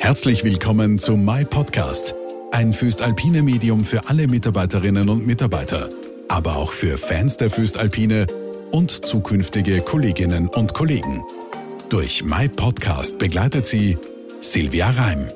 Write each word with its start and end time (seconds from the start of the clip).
Herzlich 0.00 0.44
willkommen 0.44 0.98
zu 1.00 1.16
My 1.16 1.44
Podcast, 1.44 2.14
ein 2.52 2.72
Föstalpine 2.72 3.42
Medium 3.42 3.84
für 3.84 4.08
alle 4.08 4.28
Mitarbeiterinnen 4.28 5.08
und 5.08 5.26
Mitarbeiter, 5.26 5.90
aber 6.28 6.56
auch 6.56 6.72
für 6.72 6.96
Fans 6.96 7.36
der 7.36 7.50
Föstalpine 7.50 8.26
und 8.70 8.90
zukünftige 8.90 9.80
Kolleginnen 9.80 10.48
und 10.48 10.72
Kollegen. 10.72 11.24
Durch 11.90 12.22
My 12.22 12.48
Podcast 12.48 13.18
begleitet 13.18 13.66
sie 13.66 13.98
Silvia 14.40 14.88
Reim. 14.90 15.26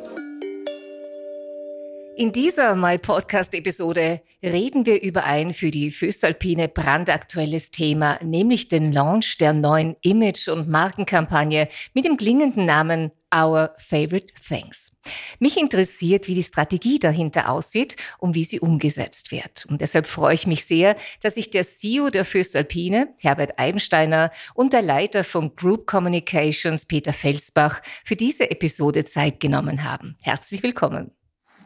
In 2.17 2.31
dieser 2.31 2.77
My 2.77 2.99
Podcast 2.99 3.55
Episode 3.55 4.21
reden 4.43 4.87
wir 4.87 5.03
über 5.03 5.25
ein 5.25 5.53
für 5.53 5.73
die 5.73 5.91
Föstalpine 5.91 6.69
brandaktuelles 6.69 7.73
Thema, 7.73 8.19
nämlich 8.23 8.69
den 8.69 8.93
Launch 8.93 9.39
der 9.39 9.55
neuen 9.55 9.97
Image- 10.03 10.49
und 10.49 10.69
Markenkampagne 10.69 11.69
mit 11.95 12.05
dem 12.05 12.17
klingenden 12.17 12.65
Namen 12.65 13.11
Our 13.35 13.73
Favorite 13.79 14.29
Things. 14.47 14.93
Mich 15.39 15.57
interessiert, 15.57 16.29
wie 16.29 16.35
die 16.35 16.43
Strategie 16.43 16.99
dahinter 16.99 17.49
aussieht 17.49 17.97
und 18.19 18.35
wie 18.35 18.45
sie 18.45 18.61
umgesetzt 18.61 19.33
wird. 19.33 19.67
Und 19.67 19.81
deshalb 19.81 20.07
freue 20.07 20.35
ich 20.35 20.47
mich 20.47 20.65
sehr, 20.65 20.97
dass 21.21 21.35
sich 21.35 21.51
der 21.51 21.67
CEO 21.67 22.11
der 22.11 22.25
Föstalpine, 22.25 23.15
Herbert 23.19 23.59
Eibensteiner, 23.59 24.31
und 24.55 24.73
der 24.73 24.83
Leiter 24.83 25.25
von 25.25 25.57
Group 25.57 25.87
Communications, 25.87 26.87
Peter 26.87 27.13
Felsbach, 27.13 27.81
für 28.05 28.17
diese 28.17 28.51
Episode 28.51 29.05
Zeit 29.05 29.41
genommen 29.41 29.83
haben. 29.83 30.17
Herzlich 30.23 30.63
willkommen. 30.63 31.11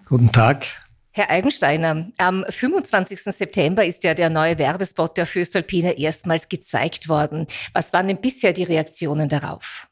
Guten 0.06 0.32
Tag. 0.32 0.66
Herr 1.10 1.30
Eigensteiner, 1.30 2.10
am 2.18 2.44
25. 2.46 3.22
September 3.22 3.84
ist 3.86 4.04
ja 4.04 4.12
der 4.12 4.28
neue 4.28 4.58
Werbespot 4.58 5.16
der 5.16 5.24
Föstalpine 5.24 5.98
erstmals 5.98 6.48
gezeigt 6.48 7.08
worden. 7.08 7.46
Was 7.72 7.94
waren 7.94 8.08
denn 8.08 8.20
bisher 8.20 8.52
die 8.52 8.64
Reaktionen 8.64 9.28
darauf? 9.28 9.85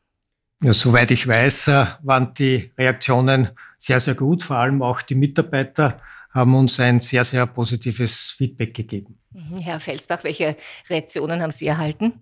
Ja, 0.64 0.72
soweit 0.72 1.10
ich 1.10 1.28
weiß, 1.28 1.68
äh, 1.68 1.86
waren 2.00 2.32
die 2.32 2.70
Reaktionen 2.78 3.50
sehr, 3.76 4.00
sehr 4.00 4.14
gut. 4.14 4.44
Vor 4.44 4.56
allem 4.56 4.80
auch 4.80 5.02
die 5.02 5.14
Mitarbeiter 5.14 6.00
haben 6.30 6.54
uns 6.54 6.80
ein 6.80 7.00
sehr, 7.00 7.22
sehr 7.22 7.44
positives 7.46 8.30
Feedback 8.30 8.72
gegeben. 8.72 9.18
Mhm. 9.32 9.58
Herr 9.58 9.78
Felsbach, 9.78 10.24
welche 10.24 10.56
Reaktionen 10.88 11.42
haben 11.42 11.50
Sie 11.50 11.66
erhalten? 11.66 12.14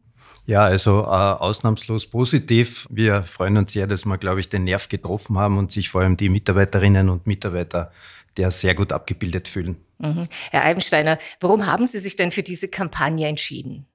Ja, 0.45 0.65
also 0.65 1.03
äh, 1.03 1.05
ausnahmslos 1.05 2.07
positiv. 2.07 2.89
Wir 2.91 3.23
freuen 3.23 3.59
uns 3.59 3.75
sehr, 3.75 3.87
dass 3.87 4.05
wir, 4.07 4.19
glaube 4.19 4.41
ich, 4.41 4.49
den 4.49 4.65
Nerv 4.65 4.89
getroffen 4.89 5.39
haben 5.39 5.57
und 5.57 5.71
sich 5.71 5.89
vor 5.89 6.01
allem 6.01 6.17
die 6.17 6.29
Mitarbeiterinnen 6.29 7.11
und 7.11 7.29
Mitarbeiter 7.29 7.93
der 8.37 8.51
sehr 8.51 8.75
gut 8.75 8.93
abgebildet 8.93 9.47
fühlen. 9.47 9.77
Mhm. 9.99 10.27
Herr 10.51 10.65
Eibensteiner, 10.65 11.19
warum 11.39 11.67
haben 11.67 11.87
Sie 11.87 11.99
sich 11.99 12.17
denn 12.17 12.33
für 12.33 12.43
diese 12.43 12.67
Kampagne 12.67 13.29
entschieden? 13.29 13.87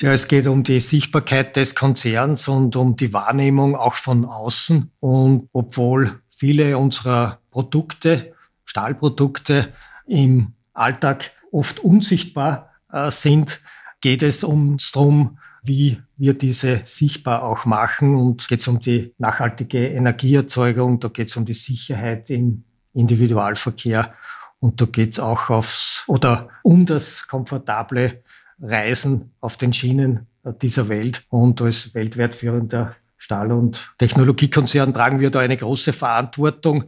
Ja, 0.00 0.12
es 0.12 0.28
geht 0.28 0.46
um 0.46 0.64
die 0.64 0.80
Sichtbarkeit 0.80 1.56
des 1.56 1.74
Konzerns 1.74 2.48
und 2.48 2.74
um 2.74 2.96
die 2.96 3.12
Wahrnehmung 3.12 3.76
auch 3.76 3.96
von 3.96 4.24
außen. 4.24 4.90
Und 4.98 5.50
obwohl 5.52 6.22
viele 6.30 6.78
unserer 6.78 7.38
Produkte, 7.50 8.32
Stahlprodukte 8.64 9.74
im 10.06 10.54
Alltag 10.72 11.32
oft 11.52 11.80
unsichtbar 11.80 12.70
äh, 12.90 13.10
sind, 13.10 13.60
geht 14.00 14.22
es 14.22 14.42
uns 14.42 14.90
darum, 14.90 15.38
wie 15.62 16.00
wir 16.16 16.32
diese 16.32 16.80
sichtbar 16.86 17.42
auch 17.42 17.66
machen. 17.66 18.14
Und 18.14 18.48
geht 18.48 18.60
es 18.60 18.68
um 18.68 18.80
die 18.80 19.12
nachhaltige 19.18 19.86
Energieerzeugung, 19.86 21.00
da 21.00 21.08
geht 21.08 21.28
es 21.28 21.36
um 21.36 21.44
die 21.44 21.52
Sicherheit 21.52 22.30
im 22.30 22.64
Individualverkehr 22.94 24.14
und 24.60 24.80
da 24.80 24.86
geht 24.86 25.12
es 25.12 25.20
auch 25.20 25.50
aufs 25.50 26.04
oder 26.06 26.48
um 26.62 26.86
das 26.86 27.28
komfortable 27.28 28.22
Reisen 28.60 29.32
auf 29.40 29.56
den 29.56 29.72
Schienen 29.72 30.26
dieser 30.62 30.88
Welt. 30.88 31.24
Und 31.28 31.60
als 31.60 31.94
weltweit 31.94 32.34
führender 32.34 32.96
Stahl- 33.18 33.52
und 33.52 33.92
Technologiekonzern 33.98 34.94
tragen 34.94 35.20
wir 35.20 35.30
da 35.30 35.40
eine 35.40 35.56
große 35.56 35.92
Verantwortung. 35.92 36.84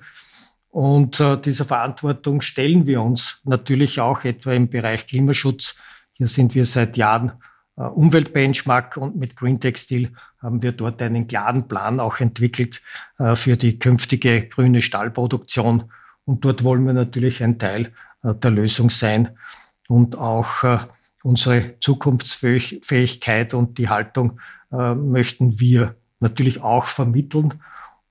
Und 0.71 1.21
äh, 1.21 1.37
dieser 1.37 1.67
Verantwortung 1.67 2.41
stellen 2.41 2.87
wir 2.87 3.03
uns 3.03 3.41
natürlich 3.45 4.01
auch 4.01 4.25
etwa 4.25 4.53
im 4.53 4.71
Bereich 4.71 5.07
Klimaschutz. 5.07 5.77
Hier 6.15 6.27
sind 6.27 6.55
wir 6.55 6.65
seit 6.65 6.97
Jahren 6.97 7.33
äh, 7.77 7.83
Umweltbenchmark 7.83 8.97
und 8.97 9.17
mit 9.17 9.37
Green 9.37 9.61
Textil 9.61 10.13
haben 10.41 10.63
wir 10.63 10.73
dort 10.73 11.03
einen 11.03 11.29
klaren 11.29 11.69
Plan 11.69 12.01
auch 12.01 12.21
entwickelt 12.21 12.81
äh, 13.19 13.37
für 13.37 13.59
die 13.59 13.79
künftige 13.79 14.49
grüne 14.49 14.81
Stahlproduktion. 14.81 15.93
Und 16.25 16.45
dort 16.45 16.65
wollen 16.65 16.87
wir 16.87 16.95
natürlich 16.95 17.43
ein 17.43 17.59
Teil 17.59 17.93
äh, 18.23 18.35
der 18.35 18.51
Lösung 18.51 18.89
sein 18.89 19.37
und 19.89 20.17
auch 20.17 20.65
unsere 21.23 21.79
Zukunftsfähigkeit 21.81 23.55
und 23.55 23.79
die 23.79 23.89
Haltung 23.89 24.41
möchten 24.71 25.61
wir 25.61 25.95
natürlich 26.21 26.63
auch 26.63 26.87
vermitteln. 26.87 27.55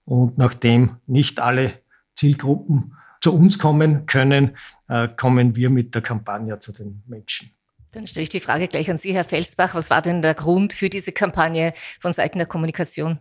Und 0.05 0.37
nachdem 0.37 0.97
nicht 1.07 1.39
alle 1.39 1.79
Zielgruppen 2.15 2.95
zu 3.21 3.33
uns 3.33 3.59
kommen 3.59 4.05
können, 4.05 4.57
kommen 5.17 5.55
wir 5.55 5.69
mit 5.69 5.95
der 5.95 6.01
Kampagne 6.01 6.59
zu 6.59 6.73
den 6.73 7.03
Menschen. 7.07 7.51
Dann 7.93 8.07
stelle 8.07 8.23
ich 8.23 8.29
die 8.29 8.39
Frage 8.39 8.67
gleich 8.67 8.89
an 8.89 8.97
Sie, 8.97 9.13
Herr 9.13 9.25
Felsbach. 9.25 9.75
Was 9.75 9.89
war 9.89 10.01
denn 10.01 10.21
der 10.21 10.33
Grund 10.33 10.73
für 10.73 10.89
diese 10.89 11.11
Kampagne 11.11 11.73
von 11.99 12.13
Seiten 12.13 12.37
der 12.37 12.47
Kommunikation? 12.47 13.19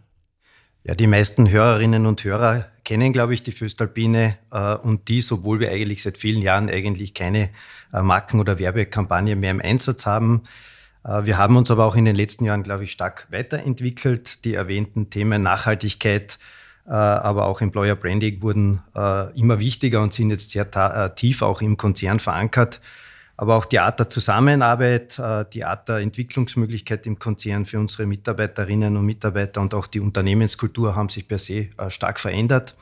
Ja, 0.84 0.94
die 0.94 1.06
meisten 1.06 1.50
Hörerinnen 1.50 2.06
und 2.06 2.24
Hörer 2.24 2.69
kennen, 2.84 3.12
glaube 3.12 3.34
ich, 3.34 3.42
die 3.42 3.52
Föstalpine 3.52 4.36
äh, 4.50 4.74
und 4.74 5.08
dies, 5.08 5.30
obwohl 5.32 5.60
wir 5.60 5.70
eigentlich 5.70 6.02
seit 6.02 6.18
vielen 6.18 6.42
Jahren 6.42 6.68
eigentlich 6.68 7.14
keine 7.14 7.50
äh, 7.92 8.02
Marken- 8.02 8.40
oder 8.40 8.58
Werbekampagne 8.58 9.36
mehr 9.36 9.50
im 9.50 9.60
Einsatz 9.60 10.06
haben. 10.06 10.42
Äh, 11.04 11.24
wir 11.24 11.38
haben 11.38 11.56
uns 11.56 11.70
aber 11.70 11.84
auch 11.84 11.96
in 11.96 12.04
den 12.04 12.16
letzten 12.16 12.44
Jahren, 12.44 12.62
glaube 12.62 12.84
ich, 12.84 12.92
stark 12.92 13.26
weiterentwickelt. 13.30 14.44
Die 14.44 14.54
erwähnten 14.54 15.10
Themen 15.10 15.42
Nachhaltigkeit, 15.42 16.38
äh, 16.86 16.90
aber 16.90 17.46
auch 17.46 17.60
Employer 17.60 17.96
Branding 17.96 18.42
wurden 18.42 18.82
äh, 18.94 19.38
immer 19.38 19.58
wichtiger 19.58 20.02
und 20.02 20.12
sind 20.12 20.30
jetzt 20.30 20.50
sehr 20.50 20.66
äh, 20.74 21.14
tief 21.14 21.42
auch 21.42 21.62
im 21.62 21.76
Konzern 21.76 22.20
verankert 22.20 22.80
aber 23.40 23.56
auch 23.56 23.64
die 23.64 23.78
Art 23.78 23.98
der 23.98 24.10
Zusammenarbeit, 24.10 25.18
äh, 25.18 25.46
die 25.50 25.64
Art 25.64 25.88
der 25.88 25.96
Entwicklungsmöglichkeit 25.96 27.06
im 27.06 27.18
Konzern 27.18 27.64
für 27.64 27.78
unsere 27.78 28.04
Mitarbeiterinnen 28.04 28.98
und 28.98 29.06
Mitarbeiter 29.06 29.62
und 29.62 29.72
auch 29.72 29.86
die 29.86 30.00
Unternehmenskultur 30.00 30.94
haben 30.94 31.08
sich 31.08 31.26
per 31.26 31.38
se 31.38 31.68
äh, 31.78 31.88
stark 31.88 32.20
verändert. 32.20 32.76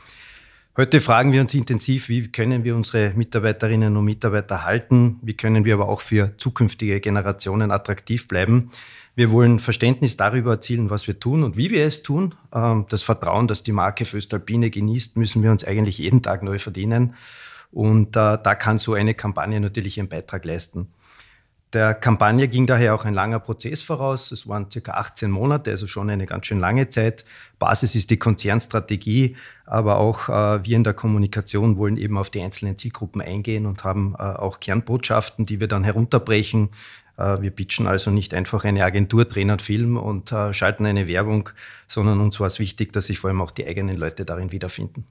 Heute 0.77 1.01
fragen 1.01 1.31
wir 1.31 1.43
uns 1.43 1.55
intensiv, 1.55 2.09
wie 2.09 2.27
können 2.27 2.65
wir 2.65 2.75
unsere 2.75 3.13
Mitarbeiterinnen 3.15 3.97
und 3.97 4.05
Mitarbeiter 4.05 4.65
halten, 4.65 5.21
wie 5.23 5.35
können 5.35 5.65
wir 5.65 5.75
aber 5.75 5.89
auch 5.89 6.01
für 6.01 6.37
zukünftige 6.39 6.99
Generationen 6.99 7.71
attraktiv 7.71 8.27
bleiben. 8.27 8.73
Wir 9.15 9.31
wollen 9.31 9.61
Verständnis 9.61 10.17
darüber 10.17 10.53
erzielen, 10.53 10.91
was 10.91 11.07
wir 11.07 11.21
tun 11.21 11.45
und 11.45 11.57
wie 11.57 11.71
wir 11.71 11.87
es 11.87 12.03
tun. 12.03 12.35
Ähm, 12.53 12.87
das 12.89 13.03
Vertrauen, 13.03 13.47
das 13.47 13.63
die 13.63 13.71
Marke 13.71 14.05
Föstalpine 14.05 14.71
genießt, 14.71 15.19
müssen 15.19 15.45
wir 15.45 15.53
uns 15.53 15.63
eigentlich 15.63 15.99
jeden 15.99 16.21
Tag 16.21 16.43
neu 16.43 16.59
verdienen. 16.59 17.15
Und 17.71 18.17
äh, 18.17 18.39
da 18.43 18.55
kann 18.55 18.79
so 18.79 18.95
eine 18.95 19.15
Kampagne 19.15 19.61
natürlich 19.61 19.99
einen 19.99 20.09
Beitrag 20.09 20.45
leisten. 20.45 20.93
Der 21.75 21.93
Kampagne 21.93 22.49
ging 22.49 22.67
daher 22.67 22.95
auch 22.95 23.05
ein 23.05 23.13
langer 23.13 23.41
Prozess 23.41 23.83
voraus. 23.83 24.33
Es 24.33 24.49
waren 24.49 24.71
circa 24.71 24.93
18 24.93 25.31
Monate, 25.31 25.71
also 25.71 25.87
schon 25.87 26.09
eine 26.09 26.25
ganz 26.25 26.47
schön 26.47 26.61
lange 26.61 26.89
Zeit. 26.89 27.27
Basis 27.59 27.95
ist 27.95 28.09
die 28.09 28.17
Konzernstrategie, 28.17 29.37
aber 29.67 29.99
auch 29.99 30.31
äh, 30.31 30.65
wir 30.65 30.77
in 30.77 30.85
der 30.85 30.95
Kommunikation 30.95 31.77
wollen 31.77 31.99
eben 31.99 32.17
auf 32.17 32.31
die 32.31 32.41
einzelnen 32.41 32.79
Zielgruppen 32.79 33.21
eingehen 33.21 33.67
und 33.67 33.85
haben 33.85 34.15
äh, 34.19 34.23
auch 34.23 34.61
Kernbotschaften, 34.61 35.45
die 35.45 35.61
wir 35.61 35.69
dann 35.69 35.85
herunterbrechen. 35.85 36.71
Äh, 37.19 37.43
wir 37.43 37.51
pitchen 37.51 37.87
also 37.87 38.11
nicht 38.11 38.33
einfach 38.33 38.65
eine 38.65 38.83
Agentur, 38.83 39.27
drehen 39.27 39.51
einen 39.51 39.61
Film 39.61 39.99
und 39.99 40.33
äh, 40.33 40.55
schalten 40.55 40.87
eine 40.87 41.07
Werbung, 41.07 41.51
sondern 41.87 42.21
uns 42.21 42.41
war 42.41 42.47
es 42.47 42.59
wichtig, 42.61 42.95
dass 42.95 43.07
sich 43.07 43.19
vor 43.19 43.29
allem 43.29 43.43
auch 43.43 43.51
die 43.51 43.67
eigenen 43.67 43.99
Leute 43.99 44.25
darin 44.25 44.53
wiederfinden. 44.53 45.05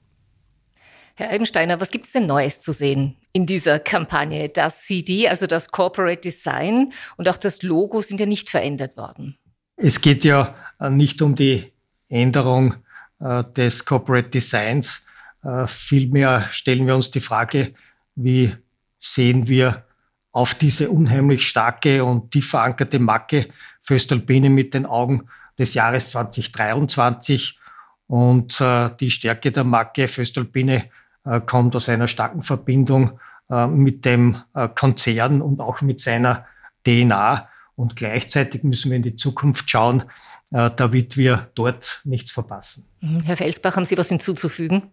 Herr 1.18 1.30
Eibensteiner, 1.30 1.80
was 1.80 1.90
gibt 1.90 2.04
es 2.04 2.12
denn 2.12 2.26
Neues 2.26 2.60
zu 2.60 2.70
sehen 2.70 3.16
in 3.32 3.44
dieser 3.44 3.80
Kampagne? 3.80 4.50
Das 4.50 4.84
CD, 4.84 5.26
also 5.26 5.48
das 5.48 5.72
Corporate 5.72 6.20
Design 6.20 6.92
und 7.16 7.28
auch 7.28 7.36
das 7.36 7.60
Logo 7.62 8.02
sind 8.02 8.20
ja 8.20 8.26
nicht 8.26 8.48
verändert 8.48 8.96
worden. 8.96 9.36
Es 9.74 10.00
geht 10.00 10.22
ja 10.22 10.54
äh, 10.78 10.88
nicht 10.90 11.20
um 11.20 11.34
die 11.34 11.72
Änderung 12.08 12.76
äh, 13.18 13.42
des 13.56 13.84
Corporate 13.84 14.28
Designs. 14.28 15.04
Äh, 15.42 15.66
vielmehr 15.66 16.46
stellen 16.52 16.86
wir 16.86 16.94
uns 16.94 17.10
die 17.10 17.18
Frage, 17.18 17.74
wie 18.14 18.54
sehen 19.00 19.48
wir 19.48 19.86
auf 20.30 20.54
diese 20.54 20.88
unheimlich 20.88 21.48
starke 21.48 22.04
und 22.04 22.30
tief 22.30 22.50
verankerte 22.50 23.00
Marke 23.00 23.48
Föstalpine 23.82 24.50
mit 24.50 24.72
den 24.72 24.86
Augen 24.86 25.28
des 25.58 25.74
Jahres 25.74 26.10
2023 26.10 27.58
und 28.06 28.60
äh, 28.60 28.90
die 29.00 29.10
Stärke 29.10 29.50
der 29.50 29.64
Marke 29.64 30.06
Föstalpine 30.06 30.84
kommt 31.40 31.76
aus 31.76 31.88
einer 31.88 32.08
starken 32.08 32.42
Verbindung 32.42 33.18
äh, 33.50 33.66
mit 33.66 34.04
dem 34.04 34.36
äh, 34.54 34.68
Konzern 34.68 35.40
und 35.40 35.60
auch 35.60 35.80
mit 35.80 36.00
seiner 36.00 36.46
DNA. 36.86 37.48
Und 37.76 37.96
gleichzeitig 37.96 38.64
müssen 38.64 38.90
wir 38.90 38.96
in 38.96 39.02
die 39.02 39.16
Zukunft 39.16 39.70
schauen, 39.70 40.02
damit 40.50 41.16
wir 41.16 41.50
dort 41.54 42.00
nichts 42.04 42.32
verpassen. 42.32 42.84
Mhm. 43.00 43.20
Herr 43.20 43.36
Felsbach, 43.36 43.76
haben 43.76 43.84
Sie 43.84 43.96
was 43.96 44.08
hinzuzufügen? 44.08 44.90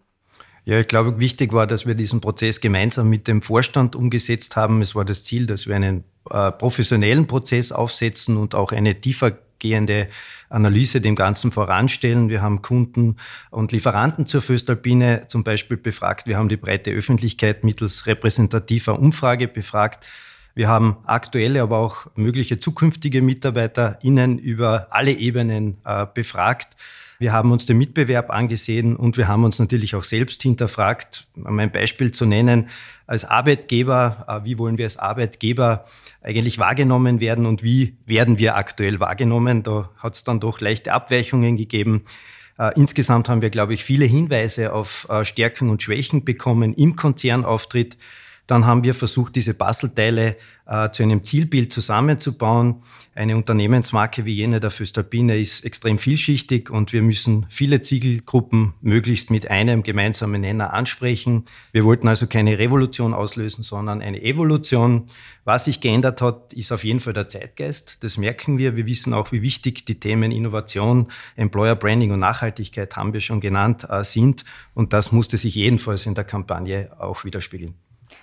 Ja, 0.65 0.79
ich 0.79 0.87
glaube, 0.87 1.17
wichtig 1.19 1.53
war, 1.53 1.65
dass 1.65 1.85
wir 1.85 1.95
diesen 1.95 2.21
Prozess 2.21 2.59
gemeinsam 2.59 3.09
mit 3.09 3.27
dem 3.27 3.41
Vorstand 3.41 3.95
umgesetzt 3.95 4.55
haben. 4.55 4.81
Es 4.81 4.95
war 4.95 5.05
das 5.05 5.23
Ziel, 5.23 5.47
dass 5.47 5.65
wir 5.65 5.75
einen 5.75 6.03
äh, 6.29 6.51
professionellen 6.51 7.27
Prozess 7.27 7.71
aufsetzen 7.71 8.35
und 8.35 8.55
auch 8.55 8.71
eine 8.71 8.99
tiefer 8.99 9.31
tiefergehende 9.59 10.07
Analyse 10.49 11.01
dem 11.01 11.15
Ganzen 11.15 11.51
voranstellen. 11.51 12.29
Wir 12.29 12.41
haben 12.41 12.61
Kunden 12.61 13.17
und 13.49 13.71
Lieferanten 13.71 14.25
zur 14.25 14.41
Föstalpine 14.41 15.25
zum 15.27 15.43
Beispiel 15.43 15.77
befragt. 15.77 16.27
Wir 16.27 16.37
haben 16.37 16.49
die 16.49 16.57
breite 16.57 16.91
Öffentlichkeit 16.91 17.63
mittels 17.63 18.05
repräsentativer 18.05 18.99
Umfrage 18.99 19.47
befragt. 19.47 20.05
Wir 20.53 20.69
haben 20.69 20.97
aktuelle, 21.05 21.61
aber 21.61 21.77
auch 21.77 22.07
mögliche 22.15 22.59
zukünftige 22.59 23.21
MitarbeiterInnen 23.21 24.39
über 24.39 24.87
alle 24.91 25.11
Ebenen 25.11 25.77
äh, 25.83 26.05
befragt. 26.13 26.69
Wir 27.17 27.31
haben 27.31 27.51
uns 27.51 27.65
den 27.65 27.77
Mitbewerb 27.77 28.29
angesehen 28.29 28.95
und 28.95 29.17
wir 29.17 29.27
haben 29.27 29.43
uns 29.43 29.59
natürlich 29.59 29.95
auch 29.95 30.03
selbst 30.03 30.41
hinterfragt, 30.41 31.27
um 31.35 31.59
ein 31.59 31.71
Beispiel 31.71 32.11
zu 32.11 32.25
nennen, 32.25 32.69
als 33.07 33.23
Arbeitgeber, 33.23 34.25
äh, 34.27 34.45
wie 34.45 34.57
wollen 34.57 34.77
wir 34.77 34.85
als 34.85 34.97
Arbeitgeber 34.97 35.85
eigentlich 36.21 36.57
wahrgenommen 36.57 37.19
werden 37.19 37.45
und 37.45 37.63
wie 37.63 37.97
werden 38.05 38.39
wir 38.39 38.55
aktuell 38.55 38.99
wahrgenommen? 38.99 39.63
Da 39.63 39.89
hat 39.97 40.15
es 40.15 40.23
dann 40.23 40.39
doch 40.39 40.59
leichte 40.59 40.91
Abweichungen 40.91 41.55
gegeben. 41.55 42.03
Äh, 42.57 42.71
insgesamt 42.75 43.29
haben 43.29 43.41
wir, 43.41 43.49
glaube 43.49 43.73
ich, 43.73 43.83
viele 43.83 44.05
Hinweise 44.05 44.73
auf 44.73 45.07
Stärken 45.23 45.69
und 45.69 45.83
Schwächen 45.83 46.25
bekommen 46.25 46.73
im 46.73 46.95
Konzernauftritt. 46.95 47.97
Dann 48.47 48.65
haben 48.65 48.83
wir 48.83 48.93
versucht, 48.93 49.35
diese 49.35 49.53
Bastelteile 49.53 50.37
äh, 50.67 50.91
zu 50.91 51.03
einem 51.03 51.23
Zielbild 51.23 51.73
zusammenzubauen. 51.73 52.83
Eine 53.15 53.37
Unternehmensmarke 53.37 54.25
wie 54.25 54.33
jene 54.33 54.59
der 54.59 54.71
Föstalpine 54.71 55.37
ist 55.37 55.65
extrem 55.65 55.97
vielschichtig 55.97 56.69
und 56.69 56.93
wir 56.93 57.01
müssen 57.01 57.47
viele 57.49 57.81
Zielgruppen 57.81 58.73
möglichst 58.81 59.31
mit 59.31 59.49
einem 59.49 59.83
gemeinsamen 59.83 60.41
Nenner 60.41 60.73
ansprechen. 60.73 61.45
Wir 61.71 61.85
wollten 61.85 62.07
also 62.07 62.27
keine 62.27 62.59
Revolution 62.59 63.13
auslösen, 63.13 63.63
sondern 63.63 64.01
eine 64.01 64.21
Evolution. 64.21 65.07
Was 65.43 65.65
sich 65.65 65.79
geändert 65.79 66.21
hat, 66.21 66.53
ist 66.53 66.71
auf 66.71 66.83
jeden 66.83 66.99
Fall 66.99 67.13
der 67.13 67.29
Zeitgeist. 67.29 68.03
Das 68.03 68.17
merken 68.17 68.57
wir. 68.57 68.75
Wir 68.75 68.85
wissen 68.85 69.13
auch, 69.13 69.31
wie 69.31 69.41
wichtig 69.41 69.85
die 69.85 69.99
Themen 69.99 70.31
Innovation, 70.31 71.07
Employer 71.35 71.75
Branding 71.75 72.11
und 72.11 72.19
Nachhaltigkeit, 72.19 72.95
haben 72.95 73.13
wir 73.13 73.21
schon 73.21 73.39
genannt, 73.39 73.87
äh, 73.89 74.03
sind. 74.03 74.45
Und 74.73 74.93
das 74.93 75.11
musste 75.11 75.37
sich 75.37 75.55
jedenfalls 75.55 76.05
in 76.05 76.15
der 76.15 76.23
Kampagne 76.25 76.91
auch 76.99 77.23
widerspiegeln. 77.23 77.75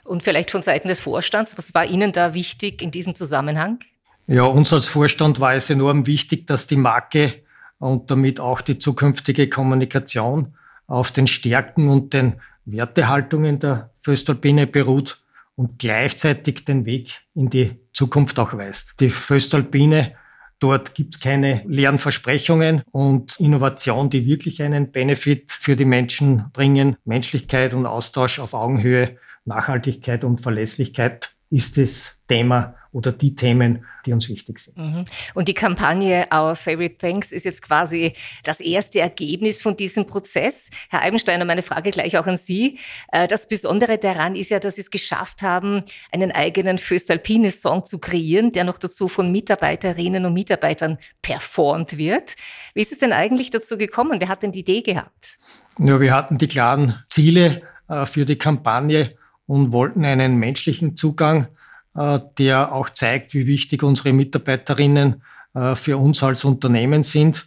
Und 0.05 0.23
vielleicht 0.23 0.51
von 0.51 0.63
Seiten 0.63 0.89
des 0.89 1.01
Vorstands, 1.01 1.57
was 1.57 1.75
war 1.75 1.85
Ihnen 1.87 2.13
da 2.13 2.35
wichtig 2.35 2.83
in 2.83 2.91
diesem 2.91 3.15
Zusammenhang? 3.15 3.79
Ja, 4.27 4.45
uns 4.45 4.73
als 4.73 4.85
Vorstand 4.85 5.41
war 5.41 5.55
es 5.55 5.69
enorm 5.69 6.07
wichtig, 6.07 6.47
dass 6.47 6.67
die 6.67 6.77
Marke 6.77 7.43
und 7.79 8.11
damit 8.11 8.39
auch 8.39 8.61
die 8.61 8.79
zukünftige 8.79 9.49
Kommunikation 9.49 10.55
auf 10.87 11.11
den 11.11 11.27
Stärken 11.27 11.89
und 11.89 12.13
den 12.15 12.41
Wertehaltungen 12.65 13.59
der 13.59 13.91
Föstalpine 14.01 14.67
beruht 14.67 15.21
und 15.57 15.79
gleichzeitig 15.79 16.65
den 16.65 16.87
Weg 16.87 17.23
in 17.35 17.51
die 17.51 17.77
Zukunft 17.93 18.39
auch 18.39 18.57
weist. 18.57 18.95
Die 19.01 19.11
Föstalpine, 19.11 20.13
dort 20.61 20.95
gibt 20.95 21.17
es 21.17 21.21
keine 21.21 21.63
leeren 21.67 21.99
Versprechungen 21.99 22.83
und 22.91 23.39
Innovation, 23.41 24.11
die 24.11 24.25
wirklich 24.25 24.63
einen 24.63 24.93
Benefit 24.93 25.53
für 25.53 25.77
die 25.77 25.85
Menschen 25.85 26.45
bringen, 26.53 26.97
Menschlichkeit 27.05 27.75
und 27.75 27.87
Austausch 27.87 28.39
auf 28.39 28.55
Augenhöhe 28.55 29.19
Nachhaltigkeit 29.45 30.25
und 30.25 30.41
Verlässlichkeit 30.41 31.35
ist 31.51 31.77
das 31.77 32.17
Thema 32.29 32.75
oder 32.93 33.13
die 33.13 33.35
Themen, 33.35 33.85
die 34.05 34.13
uns 34.13 34.29
wichtig 34.29 34.59
sind. 34.59 34.77
Mhm. 34.77 35.05
Und 35.35 35.49
die 35.49 35.55
Kampagne 35.55 36.27
Our 36.33 36.57
Favorite 36.57 36.97
Thanks 36.99 37.33
ist 37.33 37.45
jetzt 37.45 37.63
quasi 37.63 38.13
das 38.45 38.61
erste 38.61 39.01
Ergebnis 39.01 39.63
von 39.63 39.77
diesem 39.77 40.07
Prozess. 40.07 40.71
Herr 40.91 41.03
Eibensteiner, 41.03 41.45
meine 41.45 41.63
Frage 41.63 41.91
gleich 41.91 42.19
auch 42.19 42.27
an 42.27 42.37
Sie. 42.37 42.79
Äh, 43.11 43.29
das 43.29 43.49
Besondere 43.49 43.99
daran 43.99 44.35
ist 44.35 44.51
ja, 44.51 44.61
dass 44.61 44.77
Sie 44.77 44.83
es 44.83 44.91
geschafft 44.91 45.43
haben, 45.43 45.83
einen 46.11 46.33
eigenen 46.33 46.79
Föstalpine-Song 46.79 47.85
zu 47.85 47.99
kreieren, 47.99 48.53
der 48.53 48.65
noch 48.65 48.79
dazu 48.79 49.09
von 49.09 49.33
Mitarbeiterinnen 49.33 50.27
und 50.27 50.35
Mitarbeitern 50.35 50.99
performt 51.23 51.97
wird. 51.97 52.35
Wie 52.75 52.81
ist 52.83 52.93
es 52.93 52.99
denn 52.99 53.13
eigentlich 53.13 53.51
dazu 53.51 53.79
gekommen? 53.79 54.21
Wer 54.21 54.29
hat 54.29 54.43
denn 54.43 54.53
die 54.53 54.61
Idee 54.61 54.83
gehabt? 54.83 55.39
Ja, 55.79 55.99
wir 56.01 56.15
hatten 56.15 56.37
die 56.37 56.49
klaren 56.49 57.03
Ziele 57.09 57.63
äh, 57.89 58.05
für 58.05 58.27
die 58.27 58.37
Kampagne 58.37 59.15
und 59.47 59.73
wollten 59.73 60.05
einen 60.05 60.37
menschlichen 60.37 60.97
Zugang, 60.97 61.49
äh, 61.95 62.21
der 62.39 62.73
auch 62.73 62.91
zeigt, 62.91 63.35
wie 63.35 63.47
wichtig 63.47 63.83
unsere 63.83 64.13
Mitarbeiterinnen 64.13 65.23
äh, 65.55 65.75
für 65.75 65.99
uns 65.99 66.23
als 66.23 66.45
Unternehmen 66.45 67.03
sind. 67.03 67.47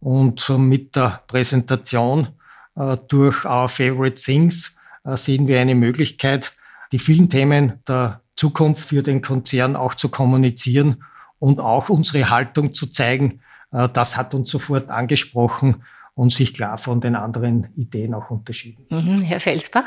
Und 0.00 0.48
mit 0.48 0.96
der 0.96 1.22
Präsentation 1.26 2.28
äh, 2.76 2.96
durch 3.08 3.44
Our 3.44 3.68
Favorite 3.68 4.14
Things 4.14 4.74
sehen 5.14 5.46
wir 5.46 5.58
eine 5.58 5.74
Möglichkeit, 5.74 6.52
die 6.92 6.98
vielen 6.98 7.30
Themen 7.30 7.80
der 7.88 8.20
Zukunft 8.36 8.86
für 8.86 9.02
den 9.02 9.22
Konzern 9.22 9.74
auch 9.74 9.94
zu 9.94 10.10
kommunizieren 10.10 11.04
und 11.38 11.58
auch 11.58 11.88
unsere 11.88 12.28
Haltung 12.28 12.74
zu 12.74 12.86
zeigen. 12.86 13.40
Das 13.70 14.18
hat 14.18 14.34
uns 14.34 14.50
sofort 14.50 14.90
angesprochen 14.90 15.84
und 16.14 16.34
sich 16.34 16.52
klar 16.52 16.76
von 16.76 17.00
den 17.00 17.16
anderen 17.16 17.68
Ideen 17.76 18.12
auch 18.12 18.28
unterschieden. 18.30 18.84
Mhm, 18.90 19.22
Herr 19.22 19.40
Felsbach? 19.40 19.86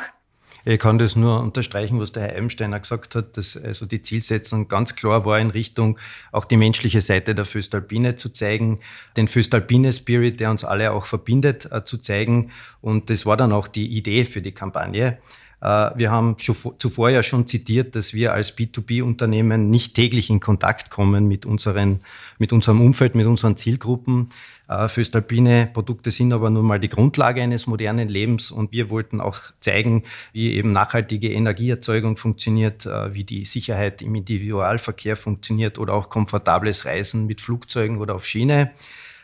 Ich 0.65 0.79
kann 0.79 0.97
das 0.97 1.17
nur 1.17 1.41
unterstreichen, 1.41 1.99
was 1.99 2.13
der 2.13 2.23
Herr 2.23 2.35
Eibensteiner 2.37 2.79
gesagt 2.79 3.15
hat, 3.15 3.35
dass 3.35 3.57
also 3.57 3.85
die 3.85 4.01
Zielsetzung 4.01 4.69
ganz 4.69 4.95
klar 4.95 5.25
war 5.25 5.37
in 5.37 5.49
Richtung 5.49 5.99
auch 6.31 6.45
die 6.45 6.55
menschliche 6.55 7.01
Seite 7.01 7.35
der 7.35 7.43
Föstalpine 7.43 8.15
zu 8.15 8.29
zeigen, 8.29 8.79
den 9.17 9.27
Föstalpine 9.27 9.91
Spirit, 9.91 10.39
der 10.39 10.51
uns 10.51 10.63
alle 10.63 10.93
auch 10.93 11.05
verbindet, 11.05 11.69
äh, 11.69 11.83
zu 11.83 11.97
zeigen. 11.97 12.51
Und 12.79 13.09
das 13.09 13.25
war 13.25 13.35
dann 13.35 13.51
auch 13.51 13.67
die 13.67 13.87
Idee 13.87 14.23
für 14.23 14.41
die 14.41 14.53
Kampagne. 14.53 15.17
Äh, 15.63 15.91
wir 15.95 16.11
haben 16.11 16.35
zuvor 16.37 17.09
ja 17.09 17.23
schon 17.23 17.47
zitiert, 17.47 17.95
dass 17.95 18.13
wir 18.13 18.33
als 18.33 18.57
B2B-Unternehmen 18.57 19.69
nicht 19.69 19.95
täglich 19.95 20.29
in 20.29 20.41
Kontakt 20.41 20.89
kommen 20.89 21.27
mit, 21.27 21.45
unseren, 21.45 22.01
mit 22.37 22.51
unserem 22.51 22.81
Umfeld, 22.81 23.15
mit 23.15 23.25
unseren 23.25 23.55
Zielgruppen. 23.55 24.29
Äh, 24.67 24.89
Föstalpine 24.89 25.69
Produkte 25.73 26.11
sind 26.11 26.33
aber 26.33 26.49
nun 26.49 26.65
mal 26.65 26.81
die 26.81 26.89
Grundlage 26.89 27.41
eines 27.41 27.65
modernen 27.65 28.09
Lebens 28.09 28.51
und 28.51 28.73
wir 28.73 28.89
wollten 28.89 29.21
auch 29.21 29.39
zeigen, 29.61 30.03
wie 30.33 30.51
eben 30.51 30.73
nachhaltige 30.73 31.31
Energieerzeugung 31.31 32.17
funktioniert, 32.17 32.85
äh, 32.85 33.13
wie 33.13 33.23
die 33.23 33.45
Sicherheit 33.45 34.01
im 34.01 34.15
Individualverkehr 34.15 35.15
funktioniert 35.15 35.79
oder 35.79 35.93
auch 35.93 36.09
komfortables 36.09 36.85
Reisen 36.85 37.25
mit 37.25 37.39
Flugzeugen 37.39 37.99
oder 37.99 38.15
auf 38.15 38.25
Schiene. 38.25 38.71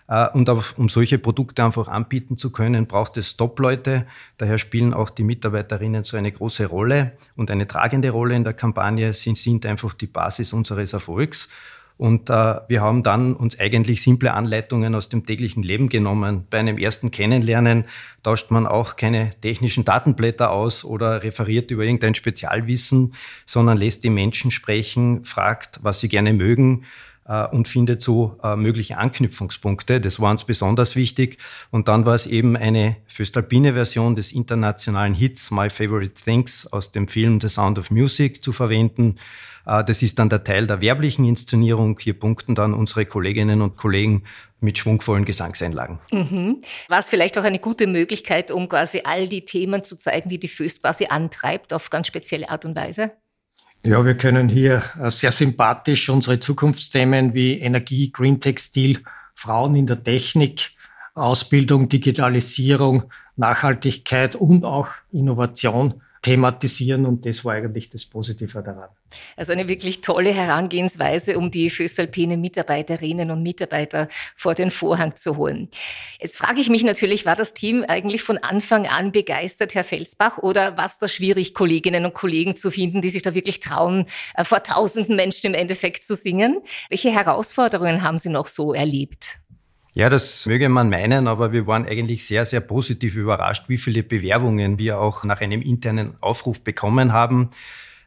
Äh, 0.09 0.27
und 0.33 0.49
um 0.49 0.89
solche 0.89 1.19
Produkte 1.19 1.63
einfach 1.63 1.87
anbieten 1.87 2.35
zu 2.35 2.51
können, 2.51 2.87
braucht 2.87 3.15
es 3.17 3.37
Top-Leute. 3.37 4.05
Daher 4.37 4.57
spielen 4.57 4.93
auch 4.93 5.09
die 5.09 5.23
Mitarbeiterinnen 5.23 6.03
so 6.03 6.17
eine 6.17 6.31
große 6.31 6.65
Rolle 6.65 7.13
und 7.35 7.51
eine 7.51 7.67
tragende 7.67 8.09
Rolle 8.09 8.35
in 8.35 8.43
der 8.43 8.53
Kampagne. 8.53 9.13
Sie 9.13 9.35
sind 9.35 9.65
einfach 9.65 9.93
die 9.93 10.07
Basis 10.07 10.51
unseres 10.51 10.93
Erfolgs. 10.93 11.47
Und 11.97 12.29
äh, 12.29 12.33
wir 12.69 12.79
haben 12.79 13.03
dann 13.03 13.35
uns 13.35 13.59
eigentlich 13.59 14.01
simple 14.01 14.33
Anleitungen 14.33 14.95
aus 14.95 15.09
dem 15.09 15.25
täglichen 15.25 15.63
Leben 15.63 15.89
genommen. 15.89 16.47
Bei 16.49 16.57
einem 16.57 16.77
ersten 16.77 17.11
Kennenlernen 17.11 17.83
tauscht 18.23 18.51
man 18.51 18.65
auch 18.67 18.95
keine 18.95 19.31
technischen 19.41 19.83
Datenblätter 19.83 20.49
aus 20.49 20.85
oder 20.85 21.23
referiert 21.23 21.71
über 21.71 21.83
irgendein 21.83 22.15
Spezialwissen, 22.15 23.15
sondern 23.45 23.77
lässt 23.77 24.05
die 24.05 24.09
Menschen 24.09 24.49
sprechen, 24.49 25.25
fragt, 25.25 25.79
was 25.83 25.99
sie 25.99 26.07
gerne 26.07 26.31
mögen 26.31 26.85
und 27.51 27.67
findet 27.67 28.01
so 28.01 28.37
äh, 28.43 28.55
mögliche 28.55 28.97
Anknüpfungspunkte. 28.97 30.01
Das 30.01 30.19
war 30.19 30.31
uns 30.31 30.43
besonders 30.43 30.95
wichtig. 30.95 31.37
Und 31.69 31.87
dann 31.87 32.05
war 32.05 32.15
es 32.15 32.25
eben 32.25 32.57
eine 32.57 32.97
Föstalpine-Version 33.05 34.15
des 34.15 34.31
internationalen 34.31 35.13
Hits 35.13 35.51
My 35.51 35.69
Favorite 35.69 36.13
Things 36.13 36.65
aus 36.71 36.91
dem 36.91 37.07
Film 37.07 37.39
The 37.39 37.47
Sound 37.47 37.77
of 37.77 37.91
Music 37.91 38.43
zu 38.43 38.51
verwenden. 38.51 39.17
Äh, 39.65 39.83
das 39.83 40.01
ist 40.01 40.17
dann 40.17 40.29
der 40.29 40.43
Teil 40.43 40.67
der 40.67 40.81
werblichen 40.81 41.25
Inszenierung. 41.25 41.99
Hier 41.99 42.17
punkten 42.17 42.55
dann 42.55 42.73
unsere 42.73 43.05
Kolleginnen 43.05 43.61
und 43.61 43.77
Kollegen 43.77 44.23
mit 44.59 44.77
schwungvollen 44.77 45.25
Gesangseinlagen. 45.25 45.99
Mhm. 46.11 46.61
War 46.87 46.99
es 46.99 47.09
vielleicht 47.09 47.37
auch 47.37 47.43
eine 47.43 47.59
gute 47.59 47.87
Möglichkeit, 47.87 48.51
um 48.51 48.67
quasi 48.67 49.01
all 49.03 49.27
die 49.27 49.45
Themen 49.45 49.83
zu 49.83 49.97
zeigen, 49.97 50.29
die 50.29 50.39
die 50.39 50.47
Föst 50.47 50.81
quasi 50.81 51.05
antreibt, 51.05 51.73
auf 51.73 51.89
ganz 51.89 52.07
spezielle 52.07 52.49
Art 52.49 52.65
und 52.65 52.75
Weise? 52.75 53.11
Ja, 53.83 54.03
wir 54.05 54.15
können 54.15 54.49
hier 54.49 54.83
äh, 55.01 55.09
sehr 55.09 55.31
sympathisch 55.31 56.09
unsere 56.09 56.39
Zukunftsthemen 56.39 57.33
wie 57.33 57.59
Energie, 57.59 58.11
Green 58.11 58.41
Textil, 58.41 58.99
Frauen 59.35 59.75
in 59.75 59.87
der 59.87 60.03
Technik, 60.03 60.71
Ausbildung, 61.13 61.87
Digitalisierung, 61.87 63.03
Nachhaltigkeit 63.37 64.35
und 64.35 64.65
auch 64.65 64.89
Innovation 65.13 66.01
thematisieren 66.21 67.05
und 67.05 67.25
das 67.25 67.45
war 67.45 67.53
eigentlich 67.53 67.89
das 67.89 68.05
Positive 68.05 68.61
daran. 68.61 68.89
Also 69.35 69.51
eine 69.51 69.67
wirklich 69.67 70.01
tolle 70.01 70.31
Herangehensweise, 70.31 71.37
um 71.37 71.49
die 71.49 71.69
Föstalpine 71.69 72.37
Mitarbeiterinnen 72.37 73.31
und 73.31 73.41
Mitarbeiter 73.41 74.07
vor 74.35 74.53
den 74.53 74.69
Vorhang 74.69 75.15
zu 75.15 75.37
holen. 75.37 75.69
Jetzt 76.19 76.37
frage 76.37 76.59
ich 76.61 76.69
mich 76.69 76.83
natürlich, 76.83 77.25
war 77.25 77.35
das 77.35 77.53
Team 77.53 77.83
eigentlich 77.87 78.21
von 78.21 78.37
Anfang 78.37 78.85
an 78.85 79.11
begeistert, 79.11 79.75
Herr 79.75 79.85
Felsbach, 79.85 80.37
oder 80.37 80.77
war 80.77 80.85
es 80.87 80.97
da 80.97 81.07
schwierig, 81.07 81.53
Kolleginnen 81.53 82.05
und 82.05 82.13
Kollegen 82.13 82.55
zu 82.55 82.69
finden, 82.69 83.01
die 83.01 83.09
sich 83.09 83.21
da 83.21 83.33
wirklich 83.33 83.59
trauen, 83.59 84.05
äh, 84.35 84.43
vor 84.43 84.61
tausenden 84.63 85.15
Menschen 85.15 85.47
im 85.47 85.53
Endeffekt 85.53 86.03
zu 86.03 86.15
singen? 86.15 86.61
Welche 86.89 87.11
Herausforderungen 87.11 88.03
haben 88.03 88.17
Sie 88.17 88.29
noch 88.29 88.47
so 88.47 88.73
erlebt? 88.73 89.39
Ja, 89.93 90.09
das 90.09 90.45
möge 90.45 90.69
man 90.69 90.89
meinen, 90.89 91.27
aber 91.27 91.51
wir 91.51 91.65
waren 91.65 91.85
eigentlich 91.85 92.25
sehr, 92.25 92.45
sehr 92.45 92.61
positiv 92.61 93.15
überrascht, 93.15 93.65
wie 93.67 93.77
viele 93.77 94.03
Bewerbungen 94.03 94.77
wir 94.77 94.99
auch 94.99 95.23
nach 95.23 95.41
einem 95.41 95.61
internen 95.61 96.13
Aufruf 96.21 96.61
bekommen 96.61 97.11
haben. 97.11 97.49